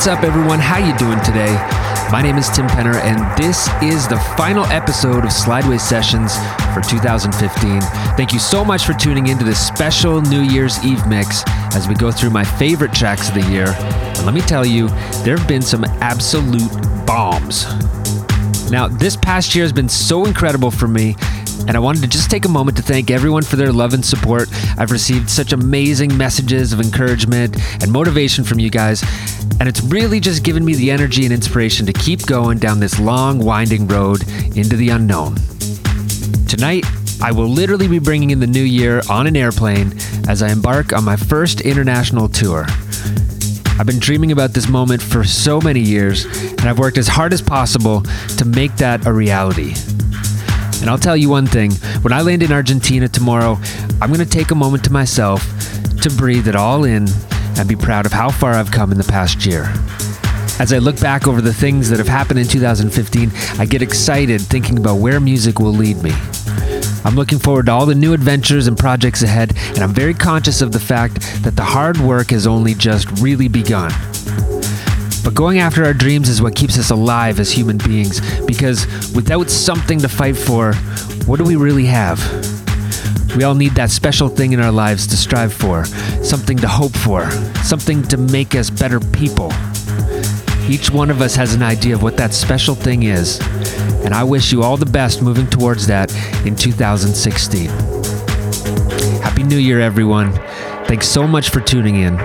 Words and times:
What's 0.00 0.08
up, 0.08 0.24
everyone? 0.24 0.60
How 0.60 0.78
you 0.78 0.96
doing 0.96 1.20
today? 1.20 1.52
My 2.10 2.22
name 2.22 2.38
is 2.38 2.48
Tim 2.48 2.66
Penner, 2.68 2.94
and 2.94 3.20
this 3.36 3.68
is 3.82 4.08
the 4.08 4.16
final 4.34 4.64
episode 4.68 5.24
of 5.24 5.30
Slideway 5.30 5.78
Sessions 5.78 6.38
for 6.72 6.80
2015. 6.80 7.82
Thank 8.16 8.32
you 8.32 8.38
so 8.38 8.64
much 8.64 8.86
for 8.86 8.94
tuning 8.94 9.26
into 9.26 9.44
this 9.44 9.60
special 9.60 10.22
New 10.22 10.40
Year's 10.40 10.82
Eve 10.82 11.06
mix 11.06 11.44
as 11.74 11.86
we 11.86 11.94
go 11.94 12.10
through 12.10 12.30
my 12.30 12.44
favorite 12.44 12.94
tracks 12.94 13.28
of 13.28 13.34
the 13.34 13.42
year. 13.50 13.74
And 13.76 14.24
let 14.24 14.32
me 14.32 14.40
tell 14.40 14.64
you, 14.64 14.88
there 15.22 15.36
have 15.36 15.46
been 15.46 15.60
some 15.60 15.84
absolute 16.00 16.72
bombs. 17.06 17.66
Now, 18.70 18.88
this 18.88 19.16
past 19.16 19.54
year 19.54 19.64
has 19.64 19.72
been 19.72 19.90
so 19.90 20.24
incredible 20.24 20.70
for 20.70 20.88
me, 20.88 21.14
and 21.68 21.76
I 21.76 21.78
wanted 21.78 22.00
to 22.00 22.08
just 22.08 22.30
take 22.30 22.46
a 22.46 22.48
moment 22.48 22.78
to 22.78 22.82
thank 22.82 23.10
everyone 23.10 23.42
for 23.42 23.56
their 23.56 23.70
love 23.70 23.92
and 23.92 24.02
support. 24.02 24.48
I've 24.78 24.92
received 24.92 25.28
such 25.28 25.52
amazing 25.52 26.16
messages 26.16 26.72
of 26.72 26.80
encouragement 26.80 27.58
and 27.82 27.92
motivation 27.92 28.44
from 28.44 28.60
you 28.60 28.70
guys, 28.70 29.02
and 29.60 29.68
it's 29.68 29.82
really 29.82 30.20
just 30.20 30.42
given 30.42 30.64
me 30.64 30.74
the 30.74 30.90
energy 30.90 31.24
and 31.24 31.34
inspiration 31.34 31.84
to 31.84 31.92
keep 31.92 32.24
going 32.26 32.58
down 32.58 32.80
this 32.80 32.98
long, 32.98 33.38
winding 33.38 33.86
road 33.86 34.26
into 34.56 34.74
the 34.74 34.88
unknown. 34.88 35.36
Tonight, 36.48 36.86
I 37.22 37.30
will 37.30 37.46
literally 37.46 37.86
be 37.86 37.98
bringing 37.98 38.30
in 38.30 38.40
the 38.40 38.46
new 38.46 38.62
year 38.62 39.02
on 39.10 39.26
an 39.26 39.36
airplane 39.36 39.92
as 40.26 40.42
I 40.42 40.48
embark 40.48 40.94
on 40.94 41.04
my 41.04 41.14
first 41.14 41.60
international 41.60 42.26
tour. 42.26 42.64
I've 43.78 43.86
been 43.86 43.98
dreaming 43.98 44.32
about 44.32 44.54
this 44.54 44.66
moment 44.66 45.02
for 45.02 45.24
so 45.24 45.60
many 45.60 45.80
years, 45.80 46.24
and 46.24 46.62
I've 46.62 46.78
worked 46.78 46.96
as 46.96 47.08
hard 47.08 47.34
as 47.34 47.42
possible 47.42 48.00
to 48.38 48.44
make 48.46 48.74
that 48.76 49.06
a 49.06 49.12
reality. 49.12 49.74
And 50.80 50.88
I'll 50.88 50.98
tell 50.98 51.18
you 51.18 51.28
one 51.28 51.46
thing 51.46 51.72
when 52.00 52.14
I 52.14 52.22
land 52.22 52.42
in 52.42 52.50
Argentina 52.50 53.08
tomorrow, 53.08 53.58
I'm 54.00 54.10
to 54.14 54.24
take 54.24 54.52
a 54.52 54.54
moment 54.54 54.84
to 54.84 54.92
myself 54.92 55.46
to 56.00 56.10
breathe 56.16 56.48
it 56.48 56.56
all 56.56 56.84
in 56.84 57.06
and 57.60 57.68
be 57.68 57.76
proud 57.76 58.06
of 58.06 58.12
how 58.12 58.30
far 58.30 58.54
I've 58.54 58.70
come 58.70 58.90
in 58.90 58.98
the 58.98 59.04
past 59.04 59.44
year. 59.44 59.64
As 60.58 60.72
I 60.72 60.78
look 60.78 60.98
back 60.98 61.28
over 61.28 61.40
the 61.40 61.52
things 61.52 61.90
that 61.90 61.98
have 61.98 62.08
happened 62.08 62.38
in 62.38 62.46
2015, 62.46 63.30
I 63.58 63.66
get 63.66 63.82
excited 63.82 64.40
thinking 64.40 64.78
about 64.78 64.96
where 64.96 65.20
music 65.20 65.58
will 65.58 65.72
lead 65.72 66.02
me. 66.02 66.12
I'm 67.04 67.16
looking 67.16 67.38
forward 67.38 67.66
to 67.66 67.72
all 67.72 67.86
the 67.86 67.94
new 67.94 68.14
adventures 68.14 68.66
and 68.66 68.78
projects 68.78 69.22
ahead, 69.22 69.54
and 69.68 69.80
I'm 69.80 69.92
very 69.92 70.14
conscious 70.14 70.62
of 70.62 70.72
the 70.72 70.80
fact 70.80 71.20
that 71.42 71.56
the 71.56 71.64
hard 71.64 71.98
work 71.98 72.30
has 72.30 72.46
only 72.46 72.74
just 72.74 73.10
really 73.20 73.48
begun. 73.48 73.92
But 75.22 75.34
going 75.34 75.58
after 75.58 75.84
our 75.84 75.94
dreams 75.94 76.30
is 76.30 76.40
what 76.40 76.56
keeps 76.56 76.78
us 76.78 76.90
alive 76.90 77.40
as 77.40 77.52
human 77.52 77.76
beings, 77.76 78.20
because 78.46 78.86
without 79.14 79.50
something 79.50 79.98
to 80.00 80.08
fight 80.08 80.36
for, 80.36 80.74
what 81.26 81.36
do 81.36 81.44
we 81.44 81.56
really 81.56 81.86
have? 81.86 82.18
We 83.36 83.44
all 83.44 83.54
need 83.54 83.72
that 83.72 83.90
special 83.90 84.28
thing 84.28 84.52
in 84.52 84.60
our 84.60 84.72
lives 84.72 85.06
to 85.08 85.16
strive 85.16 85.52
for, 85.52 85.84
something 86.22 86.56
to 86.58 86.68
hope 86.68 86.92
for, 86.92 87.30
something 87.62 88.02
to 88.04 88.16
make 88.16 88.54
us 88.54 88.70
better 88.70 88.98
people. 88.98 89.52
Each 90.68 90.90
one 90.90 91.10
of 91.10 91.20
us 91.20 91.36
has 91.36 91.54
an 91.54 91.62
idea 91.62 91.94
of 91.94 92.02
what 92.02 92.16
that 92.16 92.34
special 92.34 92.74
thing 92.74 93.04
is, 93.04 93.40
and 94.04 94.14
I 94.14 94.24
wish 94.24 94.52
you 94.52 94.62
all 94.62 94.76
the 94.76 94.86
best 94.86 95.22
moving 95.22 95.46
towards 95.46 95.86
that 95.86 96.12
in 96.44 96.56
2016. 96.56 97.68
Happy 99.20 99.42
New 99.44 99.58
Year, 99.58 99.80
everyone. 99.80 100.32
Thanks 100.86 101.06
so 101.06 101.26
much 101.26 101.50
for 101.50 101.60
tuning 101.60 101.96
in. 101.96 102.16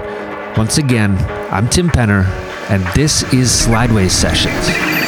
Once 0.57 0.79
again, 0.79 1.17
I'm 1.51 1.69
Tim 1.69 1.89
Penner, 1.89 2.25
and 2.69 2.83
this 2.95 3.21
is 3.31 3.49
Slideways 3.51 4.11
Sessions. 4.11 5.04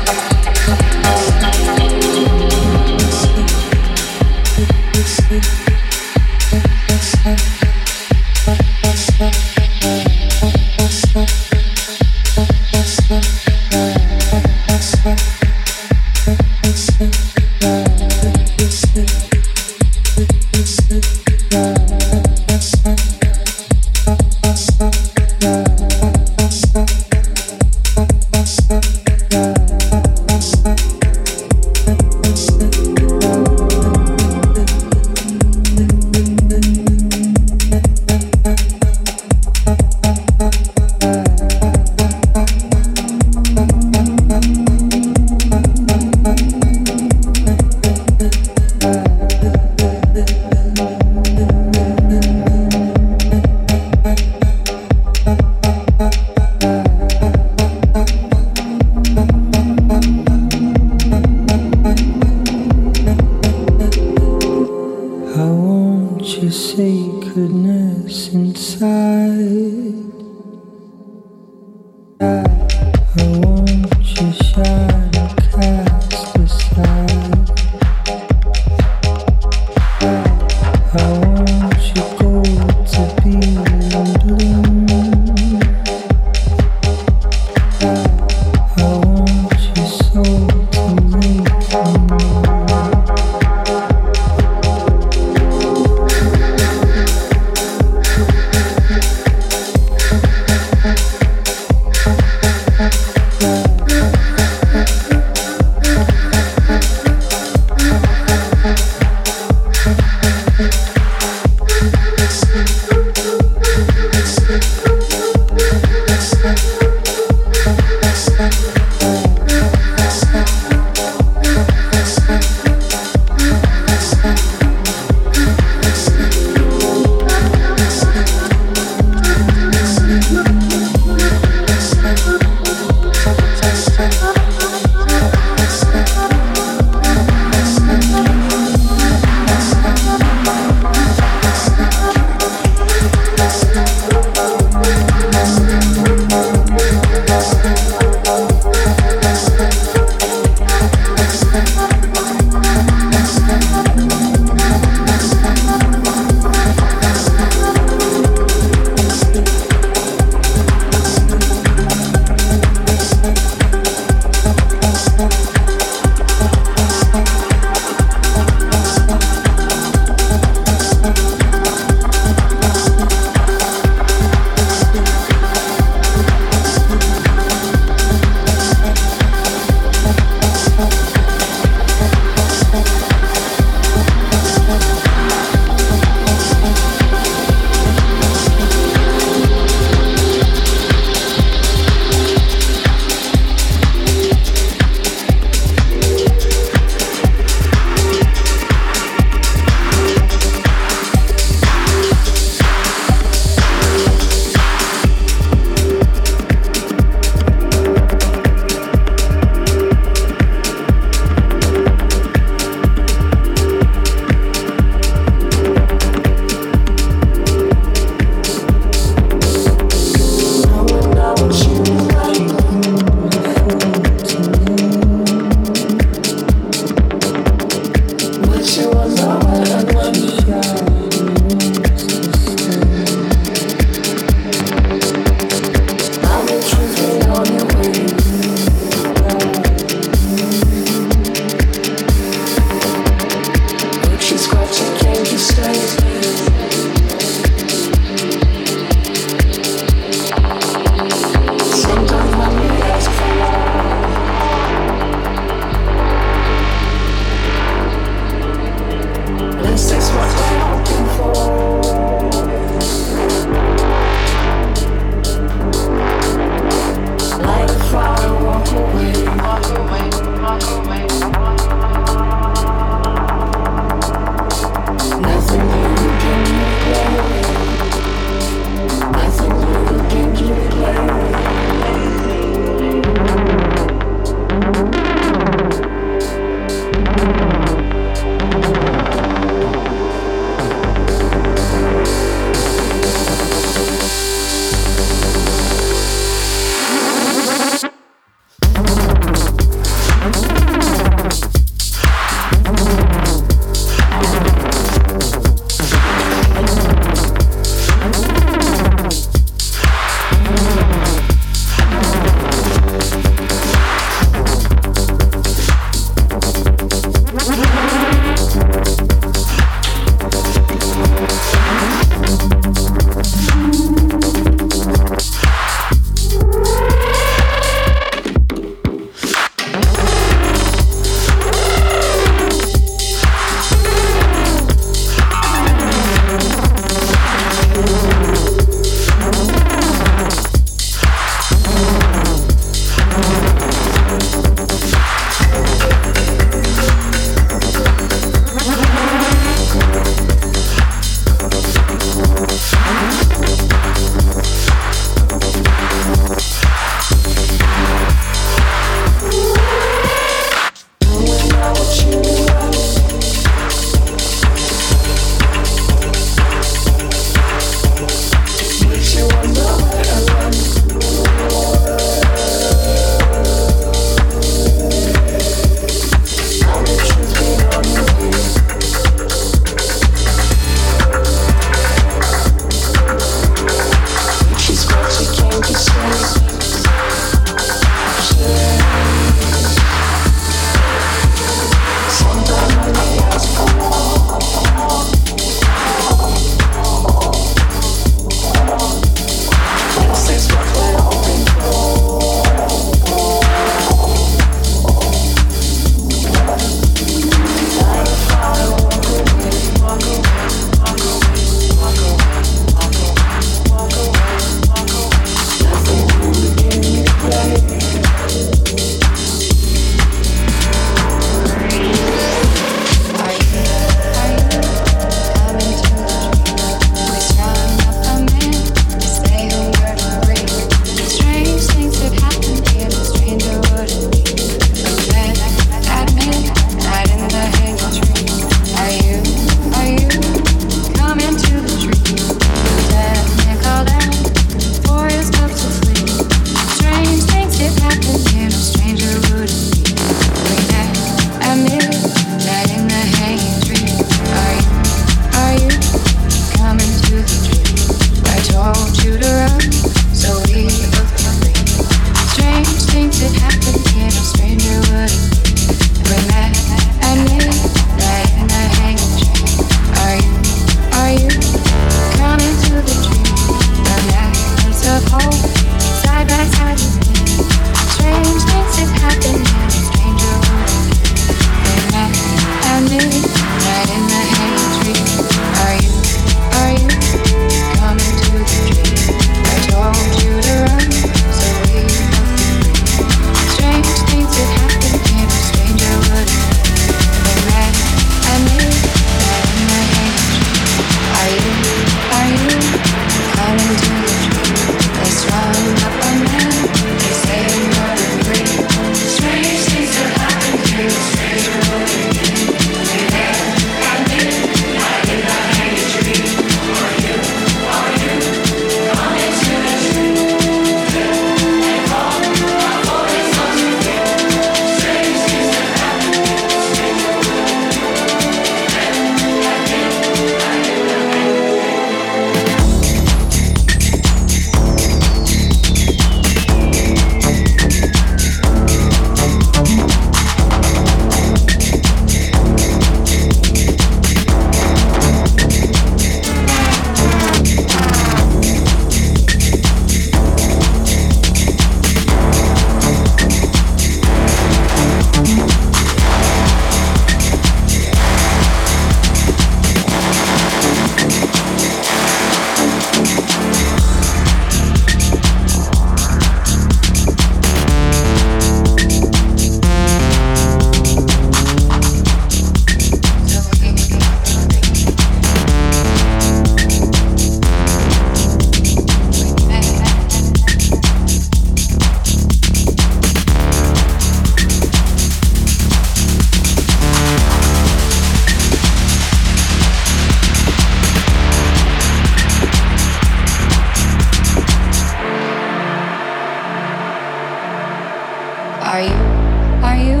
Are 598.74 598.82
you, 598.82 599.62
are 599.62 599.76
you 599.76 600.00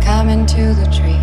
coming 0.00 0.46
to 0.46 0.72
the 0.72 0.86
tree? 0.86 1.18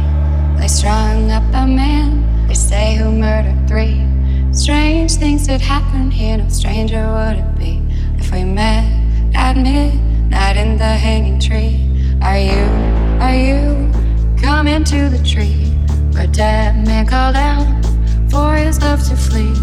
They 0.60 0.68
strung 0.68 1.32
up 1.32 1.44
a 1.54 1.66
man, 1.66 2.48
they 2.50 2.54
say, 2.54 2.96
who 2.96 3.14
murdered 3.14 3.66
three. 3.66 4.06
Strange 4.52 5.14
things 5.14 5.48
did 5.48 5.62
happen 5.62 6.12
here, 6.12 6.36
no 6.36 6.50
stranger 6.50 7.08
would 7.14 7.38
it 7.38 7.58
be 7.58 7.82
if 8.20 8.30
we 8.34 8.44
met 8.44 8.84
at 9.34 9.56
midnight 9.56 10.58
in 10.58 10.78
the 10.78 10.84
hanging 10.84 11.40
tree. 11.40 11.80
Are 12.22 12.38
you, 12.38 12.66
are 13.22 13.34
you 13.34 13.90
coming 14.38 14.84
to 14.84 15.08
the 15.08 15.24
tree 15.24 15.68
where 16.12 16.28
dead 16.28 16.86
man 16.86 17.08
called 17.08 17.38
out 17.38 17.86
for 18.30 18.54
his 18.56 18.82
love 18.82 19.02
to 19.08 19.16
flee? 19.16 19.56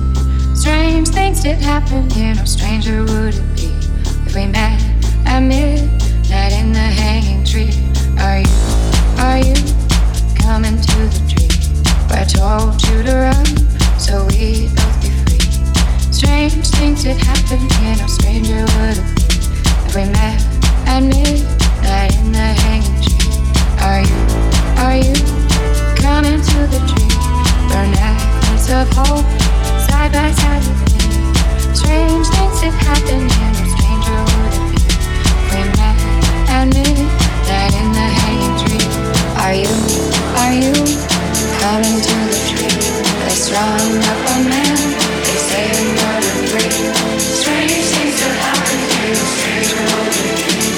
Strange 0.56 1.08
things 1.08 1.42
did 1.42 1.58
happen 1.58 2.08
here, 2.08 2.34
no 2.34 2.46
stranger 2.46 3.04
would 3.04 3.34
it 3.34 3.54
be 3.54 3.70
if 4.24 4.34
we 4.34 4.46
met 4.46 4.80
at 5.26 5.40
midnight. 5.40 6.01
Dead 6.32 6.52
in 6.54 6.72
the 6.72 6.78
hanging 6.78 7.44
tree. 7.44 7.76
Are 8.24 8.40
you, 8.40 8.48
are 9.20 9.36
you 9.36 9.52
coming 10.40 10.80
to 10.80 10.98
the 11.12 11.20
tree? 11.28 11.52
We're 12.08 12.24
told 12.24 12.80
you 12.88 13.02
to 13.04 13.28
run, 13.28 13.44
so 14.00 14.24
we 14.32 14.72
both 14.72 14.96
be 15.04 15.12
free. 15.28 15.44
Strange 16.08 16.72
things 16.72 17.02
did 17.04 17.18
happen 17.20 17.60
here, 17.76 17.96
no 18.00 18.06
stranger 18.06 18.64
would 18.64 18.96
have 18.96 19.12
been. 19.12 19.28
If 19.84 19.92
we 19.92 20.04
met 20.08 20.40
at 20.88 21.04
midnight 21.04 22.16
in 22.16 22.32
the 22.32 22.48
hanging 22.64 22.96
tree. 23.04 23.28
Are 23.84 24.00
you, 24.00 24.20
are 24.80 24.96
you 25.04 25.12
coming 26.00 26.40
to 26.40 26.58
the 26.72 26.80
tree? 26.88 27.12
Burn 27.68 27.92
necklace 27.92 28.72
of 28.72 28.88
hope, 28.96 29.28
side 29.84 30.16
by 30.16 30.32
side 30.32 30.64
with 30.64 30.80
me. 30.96 31.76
Strange 31.76 32.24
things 32.24 32.56
did 32.64 32.72
happen 32.88 33.20
here, 33.20 33.52
no 33.52 33.68
stranger 33.76 34.16
would 34.32 34.41
found 36.62 36.76
in 37.74 37.92
the 37.92 38.06
hanging 38.22 38.56
tree. 38.62 38.86
Are 39.42 39.54
you, 39.54 39.74
are 40.42 40.54
you 40.54 40.72
coming 41.58 41.98
to 42.06 42.14
the 42.30 42.38
tree? 42.46 42.78
They 43.26 43.34
up 43.98 44.20
a 44.30 44.38
man, 44.46 44.78
they 45.26 45.38
say 45.48 45.66
in 45.80 45.98
order 46.06 46.34
three. 46.50 46.74
Strange 47.18 47.86
things 47.90 48.16
that 48.22 48.34
happen 48.46 48.78
to 48.78 49.14
strange 49.34 49.72
golden 49.74 50.71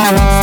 Bye. 0.00 0.39